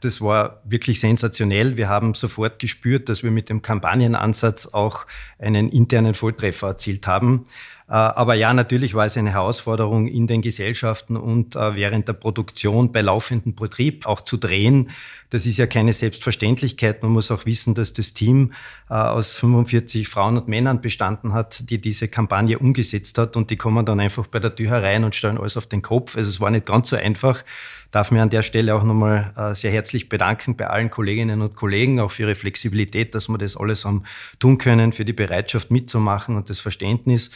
Das 0.01 0.21
war 0.21 0.61
wirklich 0.65 1.01
sensationell. 1.01 1.77
Wir 1.77 1.89
haben 1.89 2.15
sofort 2.15 2.59
gespürt, 2.59 3.09
dass 3.09 3.23
wir 3.23 3.31
mit 3.31 3.49
dem 3.49 3.62
Kampagnenansatz 3.62 4.67
auch 4.67 5.07
einen 5.39 5.69
internen 5.69 6.15
Volltreffer 6.15 6.69
erzielt 6.69 7.07
haben. 7.07 7.47
Äh, 7.89 7.95
aber 7.95 8.35
ja, 8.35 8.55
natürlich 8.55 8.95
war 8.95 9.07
es 9.07 9.17
eine 9.17 9.33
Herausforderung 9.33 10.07
in 10.07 10.27
den 10.27 10.43
Gesellschaften 10.43 11.17
und 11.17 11.57
äh, 11.57 11.75
während 11.75 12.09
der 12.09 12.15
Produktion 12.15 12.93
bei 12.93 13.01
laufendem 13.01 13.55
Betrieb 13.55 14.07
auch 14.07 14.21
zu 14.21 14.37
drehen. 14.37 14.91
Das 15.31 15.47
ist 15.47 15.57
ja 15.57 15.67
keine 15.67 15.93
Selbstverständlichkeit. 15.93 17.03
Man 17.03 17.12
muss 17.12 17.31
auch 17.31 17.47
wissen, 17.47 17.75
dass 17.75 17.93
das 17.93 18.12
Team 18.15 18.53
äh, 18.89 18.95
aus 18.95 19.37
45 19.37 20.09
Frauen 20.09 20.37
und 20.37 20.49
Männern 20.49 20.81
bestanden 20.81 21.33
hat, 21.33 21.69
die 21.71 21.81
diese 21.81 22.09
Kampagne 22.09 22.59
umgesetzt 22.59 23.19
hat 23.19 23.37
und 23.37 23.51
die 23.51 23.57
kommen 23.57 23.85
dann 23.85 24.01
einfach 24.01 24.27
bei 24.27 24.39
der 24.39 24.55
Tür 24.55 24.71
herein 24.71 25.05
und 25.05 25.15
stellen 25.15 25.39
alles 25.39 25.57
auf 25.57 25.67
den 25.67 25.83
Kopf. 25.83 26.17
Also 26.17 26.31
es 26.31 26.41
war 26.41 26.51
nicht 26.51 26.67
ganz 26.67 26.91
so 26.91 26.97
einfach. 26.97 27.45
Darf 27.91 28.11
mir 28.11 28.23
an 28.23 28.31
der 28.31 28.43
Stelle 28.43 28.75
auch 28.75 28.85
nochmal 28.85 29.53
sehr 29.55 29.71
herzlich 29.71 30.09
bedanken 30.09 30.57
bei 30.57 30.67
allen 30.67 30.89
Kolleginnen 30.89 31.43
und 31.43 31.57
Kollegen, 31.57 32.01
auch 32.01 32.11
für 32.11 32.23
ihre 32.23 32.35
Flexibilität, 32.35 33.15
dass 33.15 33.29
wir 33.29 33.37
das 33.37 33.55
alles 33.55 33.85
haben 33.85 34.05
tun 34.39 34.57
können, 34.57 34.95
für 34.95 35.05
die 35.05 35.12
Bereitschaft 35.12 35.71
mitzumachen 35.71 36.37
und 36.37 36.49
das 36.49 36.59
Verständnis 36.59 37.31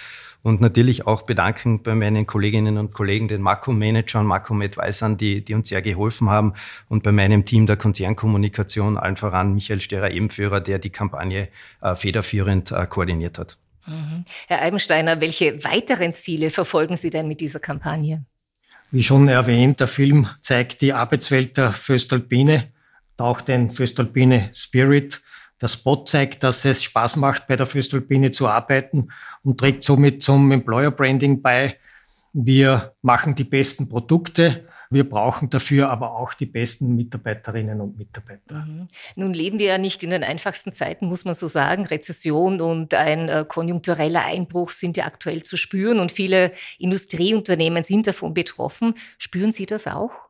und 0.46 0.60
natürlich 0.60 1.08
auch 1.08 1.22
bedanken 1.22 1.82
bei 1.82 1.96
meinen 1.96 2.24
Kolleginnen 2.24 2.78
und 2.78 2.92
Kollegen, 2.92 3.26
den 3.26 3.42
Makro-Managern, 3.42 4.24
Makro-Advisern, 4.24 5.16
die, 5.16 5.44
die 5.44 5.54
uns 5.54 5.70
sehr 5.70 5.82
geholfen 5.82 6.30
haben 6.30 6.54
und 6.88 7.02
bei 7.02 7.10
meinem 7.10 7.44
Team 7.44 7.66
der 7.66 7.76
Konzernkommunikation, 7.76 8.96
allen 8.96 9.16
voran 9.16 9.54
Michael 9.54 9.80
Sterer-Ebenführer, 9.80 10.60
der 10.60 10.78
die 10.78 10.90
Kampagne 10.90 11.48
äh, 11.82 11.96
federführend 11.96 12.70
äh, 12.70 12.86
koordiniert 12.86 13.40
hat. 13.40 13.58
Mhm. 13.86 14.24
Herr 14.46 14.62
Eibensteiner, 14.62 15.20
welche 15.20 15.64
weiteren 15.64 16.14
Ziele 16.14 16.50
verfolgen 16.50 16.96
Sie 16.96 17.10
denn 17.10 17.26
mit 17.26 17.40
dieser 17.40 17.58
Kampagne? 17.58 18.24
Wie 18.92 19.02
schon 19.02 19.26
erwähnt, 19.26 19.80
der 19.80 19.88
Film 19.88 20.28
zeigt 20.42 20.80
die 20.80 20.92
Arbeitswelt 20.92 21.56
der 21.56 21.72
Föstalpine, 21.72 22.68
taucht 23.16 23.48
den 23.48 23.72
Föstalpine 23.72 24.50
Spirit 24.52 25.20
der 25.60 25.68
Spot 25.68 26.04
zeigt, 26.04 26.42
dass 26.42 26.64
es 26.64 26.82
Spaß 26.82 27.16
macht, 27.16 27.46
bei 27.46 27.56
der 27.56 27.66
Föstalpine 27.66 28.30
zu 28.30 28.48
arbeiten 28.48 29.08
und 29.42 29.58
trägt 29.58 29.82
somit 29.82 30.22
zum 30.22 30.52
Employer 30.52 30.90
Branding 30.90 31.40
bei. 31.40 31.76
Wir 32.32 32.94
machen 33.00 33.34
die 33.34 33.44
besten 33.44 33.88
Produkte. 33.88 34.66
Wir 34.90 35.08
brauchen 35.08 35.50
dafür 35.50 35.90
aber 35.90 36.12
auch 36.16 36.34
die 36.34 36.46
besten 36.46 36.94
Mitarbeiterinnen 36.94 37.80
und 37.80 37.98
Mitarbeiter. 37.98 38.54
Mhm. 38.54 38.88
Nun 39.16 39.32
leben 39.32 39.58
wir 39.58 39.66
ja 39.66 39.78
nicht 39.78 40.02
in 40.02 40.10
den 40.10 40.22
einfachsten 40.22 40.72
Zeiten, 40.72 41.06
muss 41.06 41.24
man 41.24 41.34
so 41.34 41.48
sagen. 41.48 41.86
Rezession 41.86 42.60
und 42.60 42.94
ein 42.94 43.28
äh, 43.28 43.44
konjunktureller 43.48 44.24
Einbruch 44.24 44.70
sind 44.70 44.96
ja 44.96 45.06
aktuell 45.06 45.42
zu 45.42 45.56
spüren 45.56 45.98
und 45.98 46.12
viele 46.12 46.52
Industrieunternehmen 46.78 47.82
sind 47.82 48.06
davon 48.06 48.34
betroffen. 48.34 48.94
Spüren 49.18 49.52
Sie 49.52 49.66
das 49.66 49.86
auch? 49.86 50.25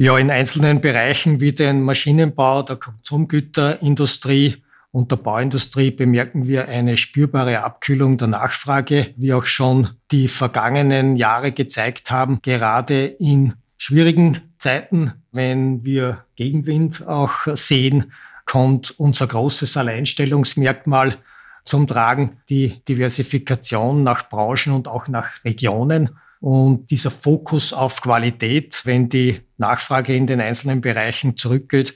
Ja, 0.00 0.16
in 0.16 0.30
einzelnen 0.30 0.80
Bereichen 0.80 1.40
wie 1.40 1.50
den 1.50 1.82
Maschinenbau, 1.82 2.62
der 2.62 2.76
Konsumgüterindustrie 2.76 4.62
und 4.92 5.10
der 5.10 5.16
Bauindustrie 5.16 5.90
bemerken 5.90 6.46
wir 6.46 6.68
eine 6.68 6.96
spürbare 6.96 7.64
Abkühlung 7.64 8.16
der 8.16 8.28
Nachfrage, 8.28 9.12
wie 9.16 9.34
auch 9.34 9.46
schon 9.46 9.88
die 10.12 10.28
vergangenen 10.28 11.16
Jahre 11.16 11.50
gezeigt 11.50 12.12
haben, 12.12 12.40
gerade 12.42 13.06
in 13.06 13.54
schwierigen 13.76 14.40
Zeiten, 14.60 15.14
wenn 15.32 15.84
wir 15.84 16.24
Gegenwind 16.36 17.04
auch 17.04 17.48
sehen, 17.56 18.12
kommt 18.44 18.94
unser 19.00 19.26
großes 19.26 19.76
Alleinstellungsmerkmal 19.76 21.16
zum 21.64 21.88
Tragen, 21.88 22.36
die 22.48 22.84
Diversifikation 22.84 24.04
nach 24.04 24.28
Branchen 24.28 24.74
und 24.74 24.86
auch 24.86 25.08
nach 25.08 25.44
Regionen. 25.44 26.10
Und 26.40 26.90
dieser 26.90 27.10
Fokus 27.10 27.72
auf 27.72 28.00
Qualität, 28.00 28.82
wenn 28.84 29.08
die 29.08 29.40
Nachfrage 29.56 30.14
in 30.14 30.26
den 30.26 30.40
einzelnen 30.40 30.80
Bereichen 30.80 31.36
zurückgeht 31.36 31.94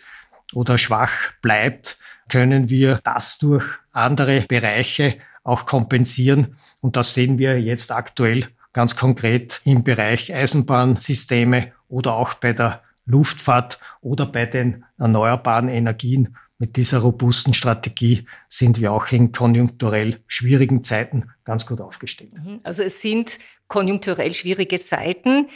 oder 0.52 0.78
schwach 0.78 1.12
bleibt, 1.42 1.98
können 2.28 2.68
wir 2.68 3.00
das 3.04 3.38
durch 3.38 3.64
andere 3.92 4.42
Bereiche 4.42 5.16
auch 5.44 5.66
kompensieren. 5.66 6.56
Und 6.80 6.96
das 6.96 7.14
sehen 7.14 7.38
wir 7.38 7.60
jetzt 7.60 7.92
aktuell 7.92 8.48
ganz 8.72 8.96
konkret 8.96 9.60
im 9.64 9.84
Bereich 9.84 10.34
Eisenbahnsysteme 10.34 11.72
oder 11.88 12.14
auch 12.14 12.34
bei 12.34 12.52
der 12.52 12.82
Luftfahrt 13.04 13.78
oder 14.00 14.26
bei 14.26 14.46
den 14.46 14.84
erneuerbaren 14.98 15.68
Energien. 15.68 16.36
Mit 16.62 16.76
dieser 16.76 17.00
robusten 17.00 17.54
Strategie 17.54 18.24
sind 18.48 18.80
wir 18.80 18.92
auch 18.92 19.10
in 19.10 19.32
konjunkturell 19.32 20.20
schwierigen 20.28 20.84
Zeiten 20.84 21.24
ganz 21.42 21.66
gut 21.66 21.80
aufgestellt. 21.80 22.34
Mhm. 22.34 22.60
Also 22.62 22.84
es 22.84 23.02
sind 23.02 23.40
konjunkturell 23.66 24.32
schwierige 24.32 24.80
Zeiten. 24.80 25.48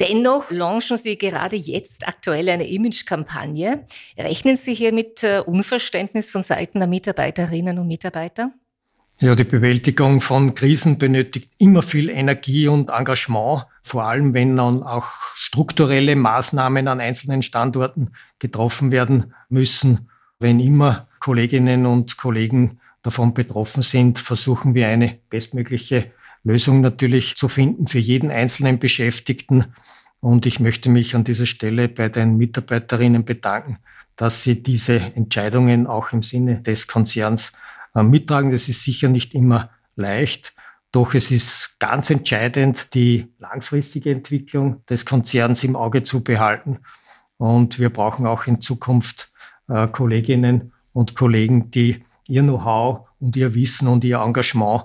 Dennoch 0.00 0.50
launchen 0.50 0.96
Sie 0.96 1.16
gerade 1.16 1.54
jetzt 1.54 2.08
aktuell 2.08 2.48
eine 2.48 2.68
Image-Kampagne. 2.68 3.86
Rechnen 4.18 4.56
Sie 4.56 4.74
hier 4.74 4.92
mit 4.92 5.22
äh, 5.22 5.44
Unverständnis 5.46 6.32
von 6.32 6.42
Seiten 6.42 6.80
der 6.80 6.88
Mitarbeiterinnen 6.88 7.78
und 7.78 7.86
Mitarbeiter? 7.86 8.50
Ja, 9.20 9.36
die 9.36 9.44
Bewältigung 9.44 10.20
von 10.20 10.56
Krisen 10.56 10.98
benötigt 10.98 11.52
immer 11.58 11.82
viel 11.82 12.10
Energie 12.10 12.66
und 12.66 12.90
Engagement, 12.90 13.66
vor 13.82 14.06
allem 14.06 14.34
wenn 14.34 14.56
dann 14.56 14.82
auch 14.82 15.06
strukturelle 15.36 16.16
Maßnahmen 16.16 16.88
an 16.88 17.00
einzelnen 17.00 17.42
Standorten 17.42 18.10
getroffen 18.40 18.90
werden 18.90 19.34
müssen. 19.48 20.08
Wenn 20.40 20.60
immer 20.60 21.08
Kolleginnen 21.18 21.84
und 21.84 22.16
Kollegen 22.16 22.78
davon 23.02 23.34
betroffen 23.34 23.82
sind, 23.82 24.20
versuchen 24.20 24.74
wir 24.74 24.86
eine 24.86 25.18
bestmögliche 25.30 26.12
Lösung 26.44 26.80
natürlich 26.80 27.36
zu 27.36 27.48
finden 27.48 27.88
für 27.88 27.98
jeden 27.98 28.30
einzelnen 28.30 28.78
Beschäftigten. 28.78 29.74
Und 30.20 30.46
ich 30.46 30.60
möchte 30.60 30.90
mich 30.90 31.16
an 31.16 31.24
dieser 31.24 31.46
Stelle 31.46 31.88
bei 31.88 32.08
den 32.08 32.36
Mitarbeiterinnen 32.36 33.24
bedanken, 33.24 33.78
dass 34.14 34.44
sie 34.44 34.62
diese 34.62 34.96
Entscheidungen 34.98 35.86
auch 35.86 36.12
im 36.12 36.22
Sinne 36.22 36.60
des 36.62 36.86
Konzerns 36.86 37.52
äh, 37.94 38.02
mittragen. 38.02 38.52
Das 38.52 38.68
ist 38.68 38.84
sicher 38.84 39.08
nicht 39.08 39.34
immer 39.34 39.70
leicht. 39.96 40.54
Doch 40.92 41.14
es 41.14 41.30
ist 41.30 41.76
ganz 41.80 42.10
entscheidend, 42.10 42.94
die 42.94 43.32
langfristige 43.38 44.10
Entwicklung 44.10 44.84
des 44.86 45.04
Konzerns 45.04 45.64
im 45.64 45.76
Auge 45.76 46.02
zu 46.04 46.22
behalten. 46.22 46.78
Und 47.36 47.78
wir 47.78 47.90
brauchen 47.90 48.26
auch 48.26 48.46
in 48.46 48.60
Zukunft 48.60 49.32
äh, 49.68 49.86
Kolleginnen 49.88 50.72
und 50.92 51.14
Kollegen, 51.14 51.70
die 51.70 52.04
ihr 52.26 52.42
Know-how 52.42 53.08
und 53.20 53.36
ihr 53.36 53.54
Wissen 53.54 53.88
und 53.88 54.04
ihr 54.04 54.18
Engagement 54.18 54.84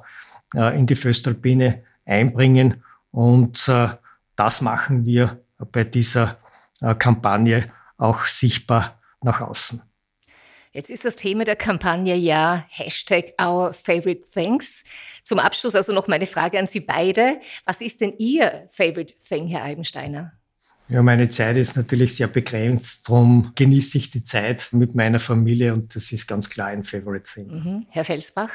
äh, 0.55 0.77
in 0.77 0.85
die 0.85 0.95
Föstalpine 0.95 1.83
einbringen. 2.05 2.83
Und 3.11 3.67
äh, 3.67 3.89
das 4.35 4.61
machen 4.61 5.05
wir 5.05 5.41
bei 5.71 5.83
dieser 5.83 6.37
äh, 6.81 6.95
Kampagne 6.95 7.71
auch 7.97 8.25
sichtbar 8.25 8.99
nach 9.21 9.41
außen. 9.41 9.81
Jetzt 10.71 10.89
ist 10.89 11.05
das 11.05 11.15
Thema 11.15 11.43
der 11.43 11.55
Kampagne 11.55 12.15
ja 12.15 12.65
Hashtag 12.67 13.33
Our 13.39 13.73
Favorite 13.73 14.23
Things. 14.31 14.83
Zum 15.21 15.37
Abschluss 15.37 15.75
also 15.75 15.93
noch 15.93 16.07
meine 16.07 16.25
Frage 16.25 16.57
an 16.57 16.67
Sie 16.67 16.79
beide. 16.79 17.39
Was 17.65 17.79
ist 17.79 18.01
denn 18.01 18.17
Ihr 18.17 18.67
Favorite 18.69 19.13
Thing, 19.27 19.47
Herr 19.47 19.63
Eibensteiner? 19.63 20.33
Ja, 20.89 21.01
meine 21.01 21.29
Zeit 21.29 21.57
ist 21.57 21.75
natürlich 21.75 22.15
sehr 22.15 22.27
begrenzt, 22.27 23.07
darum 23.07 23.53
genieße 23.55 23.97
ich 23.97 24.09
die 24.09 24.23
Zeit 24.23 24.69
mit 24.71 24.95
meiner 24.95 25.19
Familie 25.19 25.73
und 25.73 25.95
das 25.95 26.11
ist 26.11 26.27
ganz 26.27 26.49
klar 26.49 26.67
ein 26.67 26.83
Favorite 26.83 27.25
Thing. 27.31 27.47
Mhm. 27.47 27.85
Herr 27.89 28.05
Felsbach? 28.05 28.51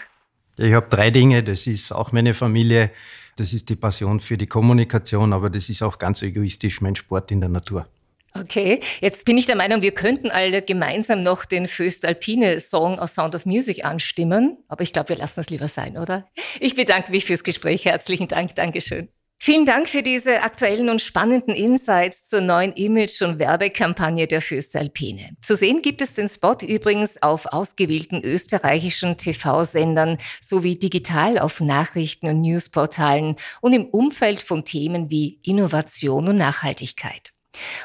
Ich 0.58 0.72
habe 0.72 0.88
drei 0.90 1.10
Dinge. 1.10 1.42
Das 1.42 1.66
ist 1.66 1.92
auch 1.92 2.12
meine 2.12 2.34
Familie, 2.34 2.90
das 3.36 3.52
ist 3.52 3.68
die 3.68 3.76
Passion 3.76 4.20
für 4.20 4.36
die 4.36 4.48
Kommunikation, 4.48 5.32
aber 5.32 5.48
das 5.48 5.68
ist 5.68 5.82
auch 5.82 5.98
ganz 5.98 6.22
egoistisch 6.22 6.80
mein 6.80 6.96
Sport 6.96 7.30
in 7.30 7.40
der 7.40 7.48
Natur. 7.48 7.86
Okay, 8.34 8.80
jetzt 9.00 9.24
bin 9.24 9.38
ich 9.38 9.46
der 9.46 9.56
Meinung, 9.56 9.80
wir 9.80 9.92
könnten 9.92 10.30
alle 10.30 10.62
gemeinsam 10.62 11.22
noch 11.22 11.44
den 11.44 11.66
Föstalpine 11.66 12.60
Song 12.60 12.98
aus 12.98 13.14
Sound 13.14 13.34
of 13.34 13.46
Music 13.46 13.84
anstimmen, 13.84 14.58
aber 14.68 14.82
ich 14.82 14.92
glaube, 14.92 15.10
wir 15.10 15.16
lassen 15.16 15.40
es 15.40 15.50
lieber 15.50 15.68
sein, 15.68 15.96
oder? 15.96 16.28
Ich 16.60 16.74
bedanke 16.74 17.10
mich 17.10 17.24
fürs 17.24 17.42
Gespräch. 17.42 17.84
Herzlichen 17.84 18.28
Dank. 18.28 18.54
Dankeschön. 18.54 19.08
Vielen 19.40 19.66
Dank 19.66 19.88
für 19.88 20.02
diese 20.02 20.42
aktuellen 20.42 20.88
und 20.88 21.00
spannenden 21.00 21.54
Insights 21.54 22.26
zur 22.26 22.40
neuen 22.40 22.72
Image- 22.72 23.22
und 23.22 23.38
Werbekampagne 23.38 24.26
der 24.26 24.42
Föstalpine. 24.42 25.30
Zu 25.42 25.54
sehen 25.54 25.80
gibt 25.80 26.02
es 26.02 26.12
den 26.12 26.28
Spot 26.28 26.56
übrigens 26.60 27.22
auf 27.22 27.46
ausgewählten 27.46 28.20
österreichischen 28.20 29.16
TV-Sendern 29.16 30.18
sowie 30.40 30.76
digital 30.76 31.38
auf 31.38 31.60
Nachrichten- 31.60 32.26
und 32.26 32.40
Newsportalen 32.40 33.36
und 33.60 33.74
im 33.74 33.86
Umfeld 33.86 34.42
von 34.42 34.64
Themen 34.64 35.08
wie 35.08 35.38
Innovation 35.44 36.26
und 36.26 36.36
Nachhaltigkeit. 36.36 37.32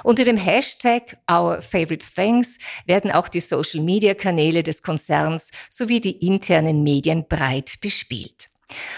Unter 0.03 0.24
dem 0.24 0.38
Hashtag 0.38 1.17
Our 1.31 1.62
Favorite 1.62 2.05
Things 2.15 2.57
werden 2.88 3.12
auch 3.12 3.27
die 3.27 3.39
Social-Media-Kanäle 3.39 4.63
des 4.63 4.81
Konzerns 4.81 5.51
sowie 5.69 6.01
die 6.01 6.25
internen 6.25 6.81
Medien 6.81 7.27
breit 7.27 7.75
bespielt. 7.79 8.50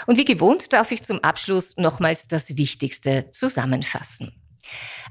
Und 0.05 0.17
wie 0.17 0.25
gewohnt 0.25 0.73
darf 0.73 0.91
ich 0.91 1.03
zum 1.03 1.23
Abschluss 1.23 1.77
nochmals 1.77 2.27
das 2.27 2.57
Wichtigste 2.57 3.29
zusammenfassen. 3.31 4.33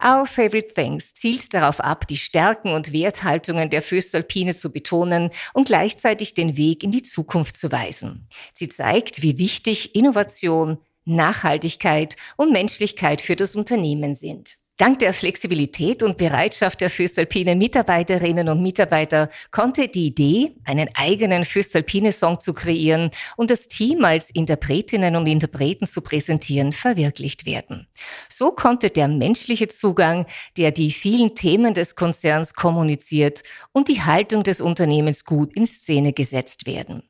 Our 0.02 0.26
Favorite 0.26 0.74
Things 0.74 1.14
zielt 1.14 1.54
darauf 1.54 1.80
ab, 1.80 2.06
die 2.08 2.16
Stärken 2.16 2.72
und 2.72 2.92
Werthaltungen 2.92 3.70
der 3.70 3.82
Föstalpine 3.82 4.54
zu 4.54 4.72
betonen 4.72 5.30
und 5.52 5.68
gleichzeitig 5.68 6.34
den 6.34 6.56
Weg 6.56 6.82
in 6.82 6.90
die 6.90 7.02
Zukunft 7.02 7.56
zu 7.56 7.70
weisen. 7.70 8.28
Sie 8.52 8.68
zeigt, 8.68 9.22
wie 9.22 9.38
wichtig 9.38 9.94
Innovation, 9.94 10.78
Nachhaltigkeit 11.04 12.16
und 12.36 12.52
Menschlichkeit 12.52 13.20
für 13.20 13.36
das 13.36 13.54
Unternehmen 13.54 14.14
sind. 14.14 14.58
Dank 14.76 14.98
der 14.98 15.12
Flexibilität 15.12 16.02
und 16.02 16.16
Bereitschaft 16.16 16.80
der 16.80 16.90
Füstalpine 16.90 17.54
Mitarbeiterinnen 17.54 18.48
und 18.48 18.60
Mitarbeiter 18.60 19.28
konnte 19.52 19.86
die 19.86 20.06
Idee, 20.06 20.56
einen 20.64 20.88
eigenen 20.94 21.44
Füstalpine-Song 21.44 22.40
zu 22.40 22.54
kreieren 22.54 23.12
und 23.36 23.50
das 23.50 23.68
Team 23.68 24.04
als 24.04 24.30
Interpretinnen 24.30 25.14
und 25.14 25.28
Interpreten 25.28 25.86
zu 25.86 26.00
präsentieren, 26.00 26.72
verwirklicht 26.72 27.46
werden. 27.46 27.86
So 28.28 28.50
konnte 28.50 28.90
der 28.90 29.06
menschliche 29.06 29.68
Zugang, 29.68 30.26
der 30.56 30.72
die 30.72 30.90
vielen 30.90 31.36
Themen 31.36 31.72
des 31.72 31.94
Konzerns 31.94 32.52
kommuniziert 32.52 33.44
und 33.70 33.86
die 33.86 34.02
Haltung 34.02 34.42
des 34.42 34.60
Unternehmens 34.60 35.24
gut 35.24 35.54
in 35.54 35.66
Szene 35.66 36.12
gesetzt 36.12 36.66
werden. 36.66 37.04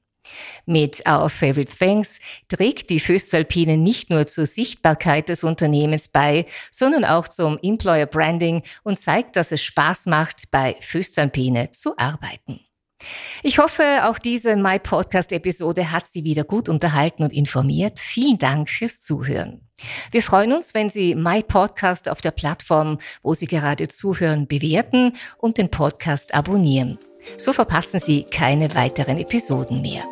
Mit 0.66 1.02
Our 1.08 1.30
Favorite 1.30 1.76
Things 1.76 2.18
trägt 2.48 2.90
die 2.90 3.00
Föstalpine 3.00 3.76
nicht 3.76 4.10
nur 4.10 4.26
zur 4.26 4.46
Sichtbarkeit 4.46 5.28
des 5.28 5.44
Unternehmens 5.44 6.08
bei, 6.08 6.46
sondern 6.70 7.04
auch 7.04 7.28
zum 7.28 7.58
Employer 7.62 8.06
Branding 8.06 8.62
und 8.82 8.98
zeigt, 8.98 9.36
dass 9.36 9.52
es 9.52 9.62
Spaß 9.62 10.06
macht, 10.06 10.50
bei 10.50 10.76
Föstalpine 10.80 11.70
zu 11.70 11.96
arbeiten. 11.98 12.60
Ich 13.42 13.58
hoffe, 13.58 13.82
auch 14.04 14.18
diese 14.18 14.56
My 14.56 14.78
Podcast 14.78 15.32
Episode 15.32 15.90
hat 15.90 16.06
Sie 16.06 16.24
wieder 16.24 16.44
gut 16.44 16.68
unterhalten 16.68 17.22
und 17.22 17.32
informiert. 17.32 17.98
Vielen 17.98 18.38
Dank 18.38 18.70
fürs 18.70 19.02
Zuhören. 19.02 19.60
Wir 20.10 20.22
freuen 20.22 20.52
uns, 20.52 20.74
wenn 20.74 20.90
Sie 20.90 21.14
My 21.14 21.42
Podcast 21.42 22.08
auf 22.08 22.20
der 22.20 22.30
Plattform, 22.30 22.98
wo 23.22 23.34
Sie 23.34 23.46
gerade 23.46 23.88
zuhören, 23.88 24.46
bewerten 24.46 25.16
und 25.38 25.58
den 25.58 25.70
Podcast 25.70 26.34
abonnieren. 26.34 26.98
So 27.36 27.52
verpassen 27.52 28.00
Sie 28.00 28.24
keine 28.24 28.74
weiteren 28.74 29.18
Episoden 29.18 29.82
mehr. 29.82 30.04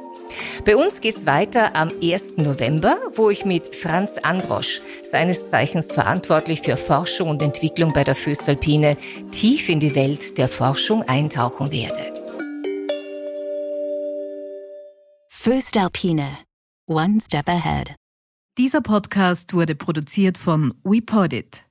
Bei 0.64 0.76
uns 0.76 1.00
geht's 1.00 1.26
weiter 1.26 1.74
am 1.74 1.90
1. 2.02 2.36
November, 2.36 2.98
wo 3.14 3.30
ich 3.30 3.44
mit 3.44 3.74
Franz 3.74 4.18
Androsch, 4.18 4.80
seines 5.02 5.50
Zeichens 5.50 5.92
verantwortlich 5.92 6.62
für 6.62 6.76
Forschung 6.76 7.28
und 7.28 7.42
Entwicklung 7.42 7.92
bei 7.92 8.04
der 8.04 8.14
Föstalpine, 8.14 8.96
tief 9.30 9.68
in 9.68 9.80
die 9.80 9.94
Welt 9.94 10.38
der 10.38 10.48
Forschung 10.48 11.02
eintauchen 11.02 11.70
werde. 11.72 12.12
Föstalpine. 15.28 16.38
One 16.86 17.18
step 17.20 17.48
ahead. 17.48 17.96
Dieser 18.58 18.80
Podcast 18.80 19.54
wurde 19.54 19.74
produziert 19.74 20.38
von 20.38 20.74
WePodit. 20.84 21.64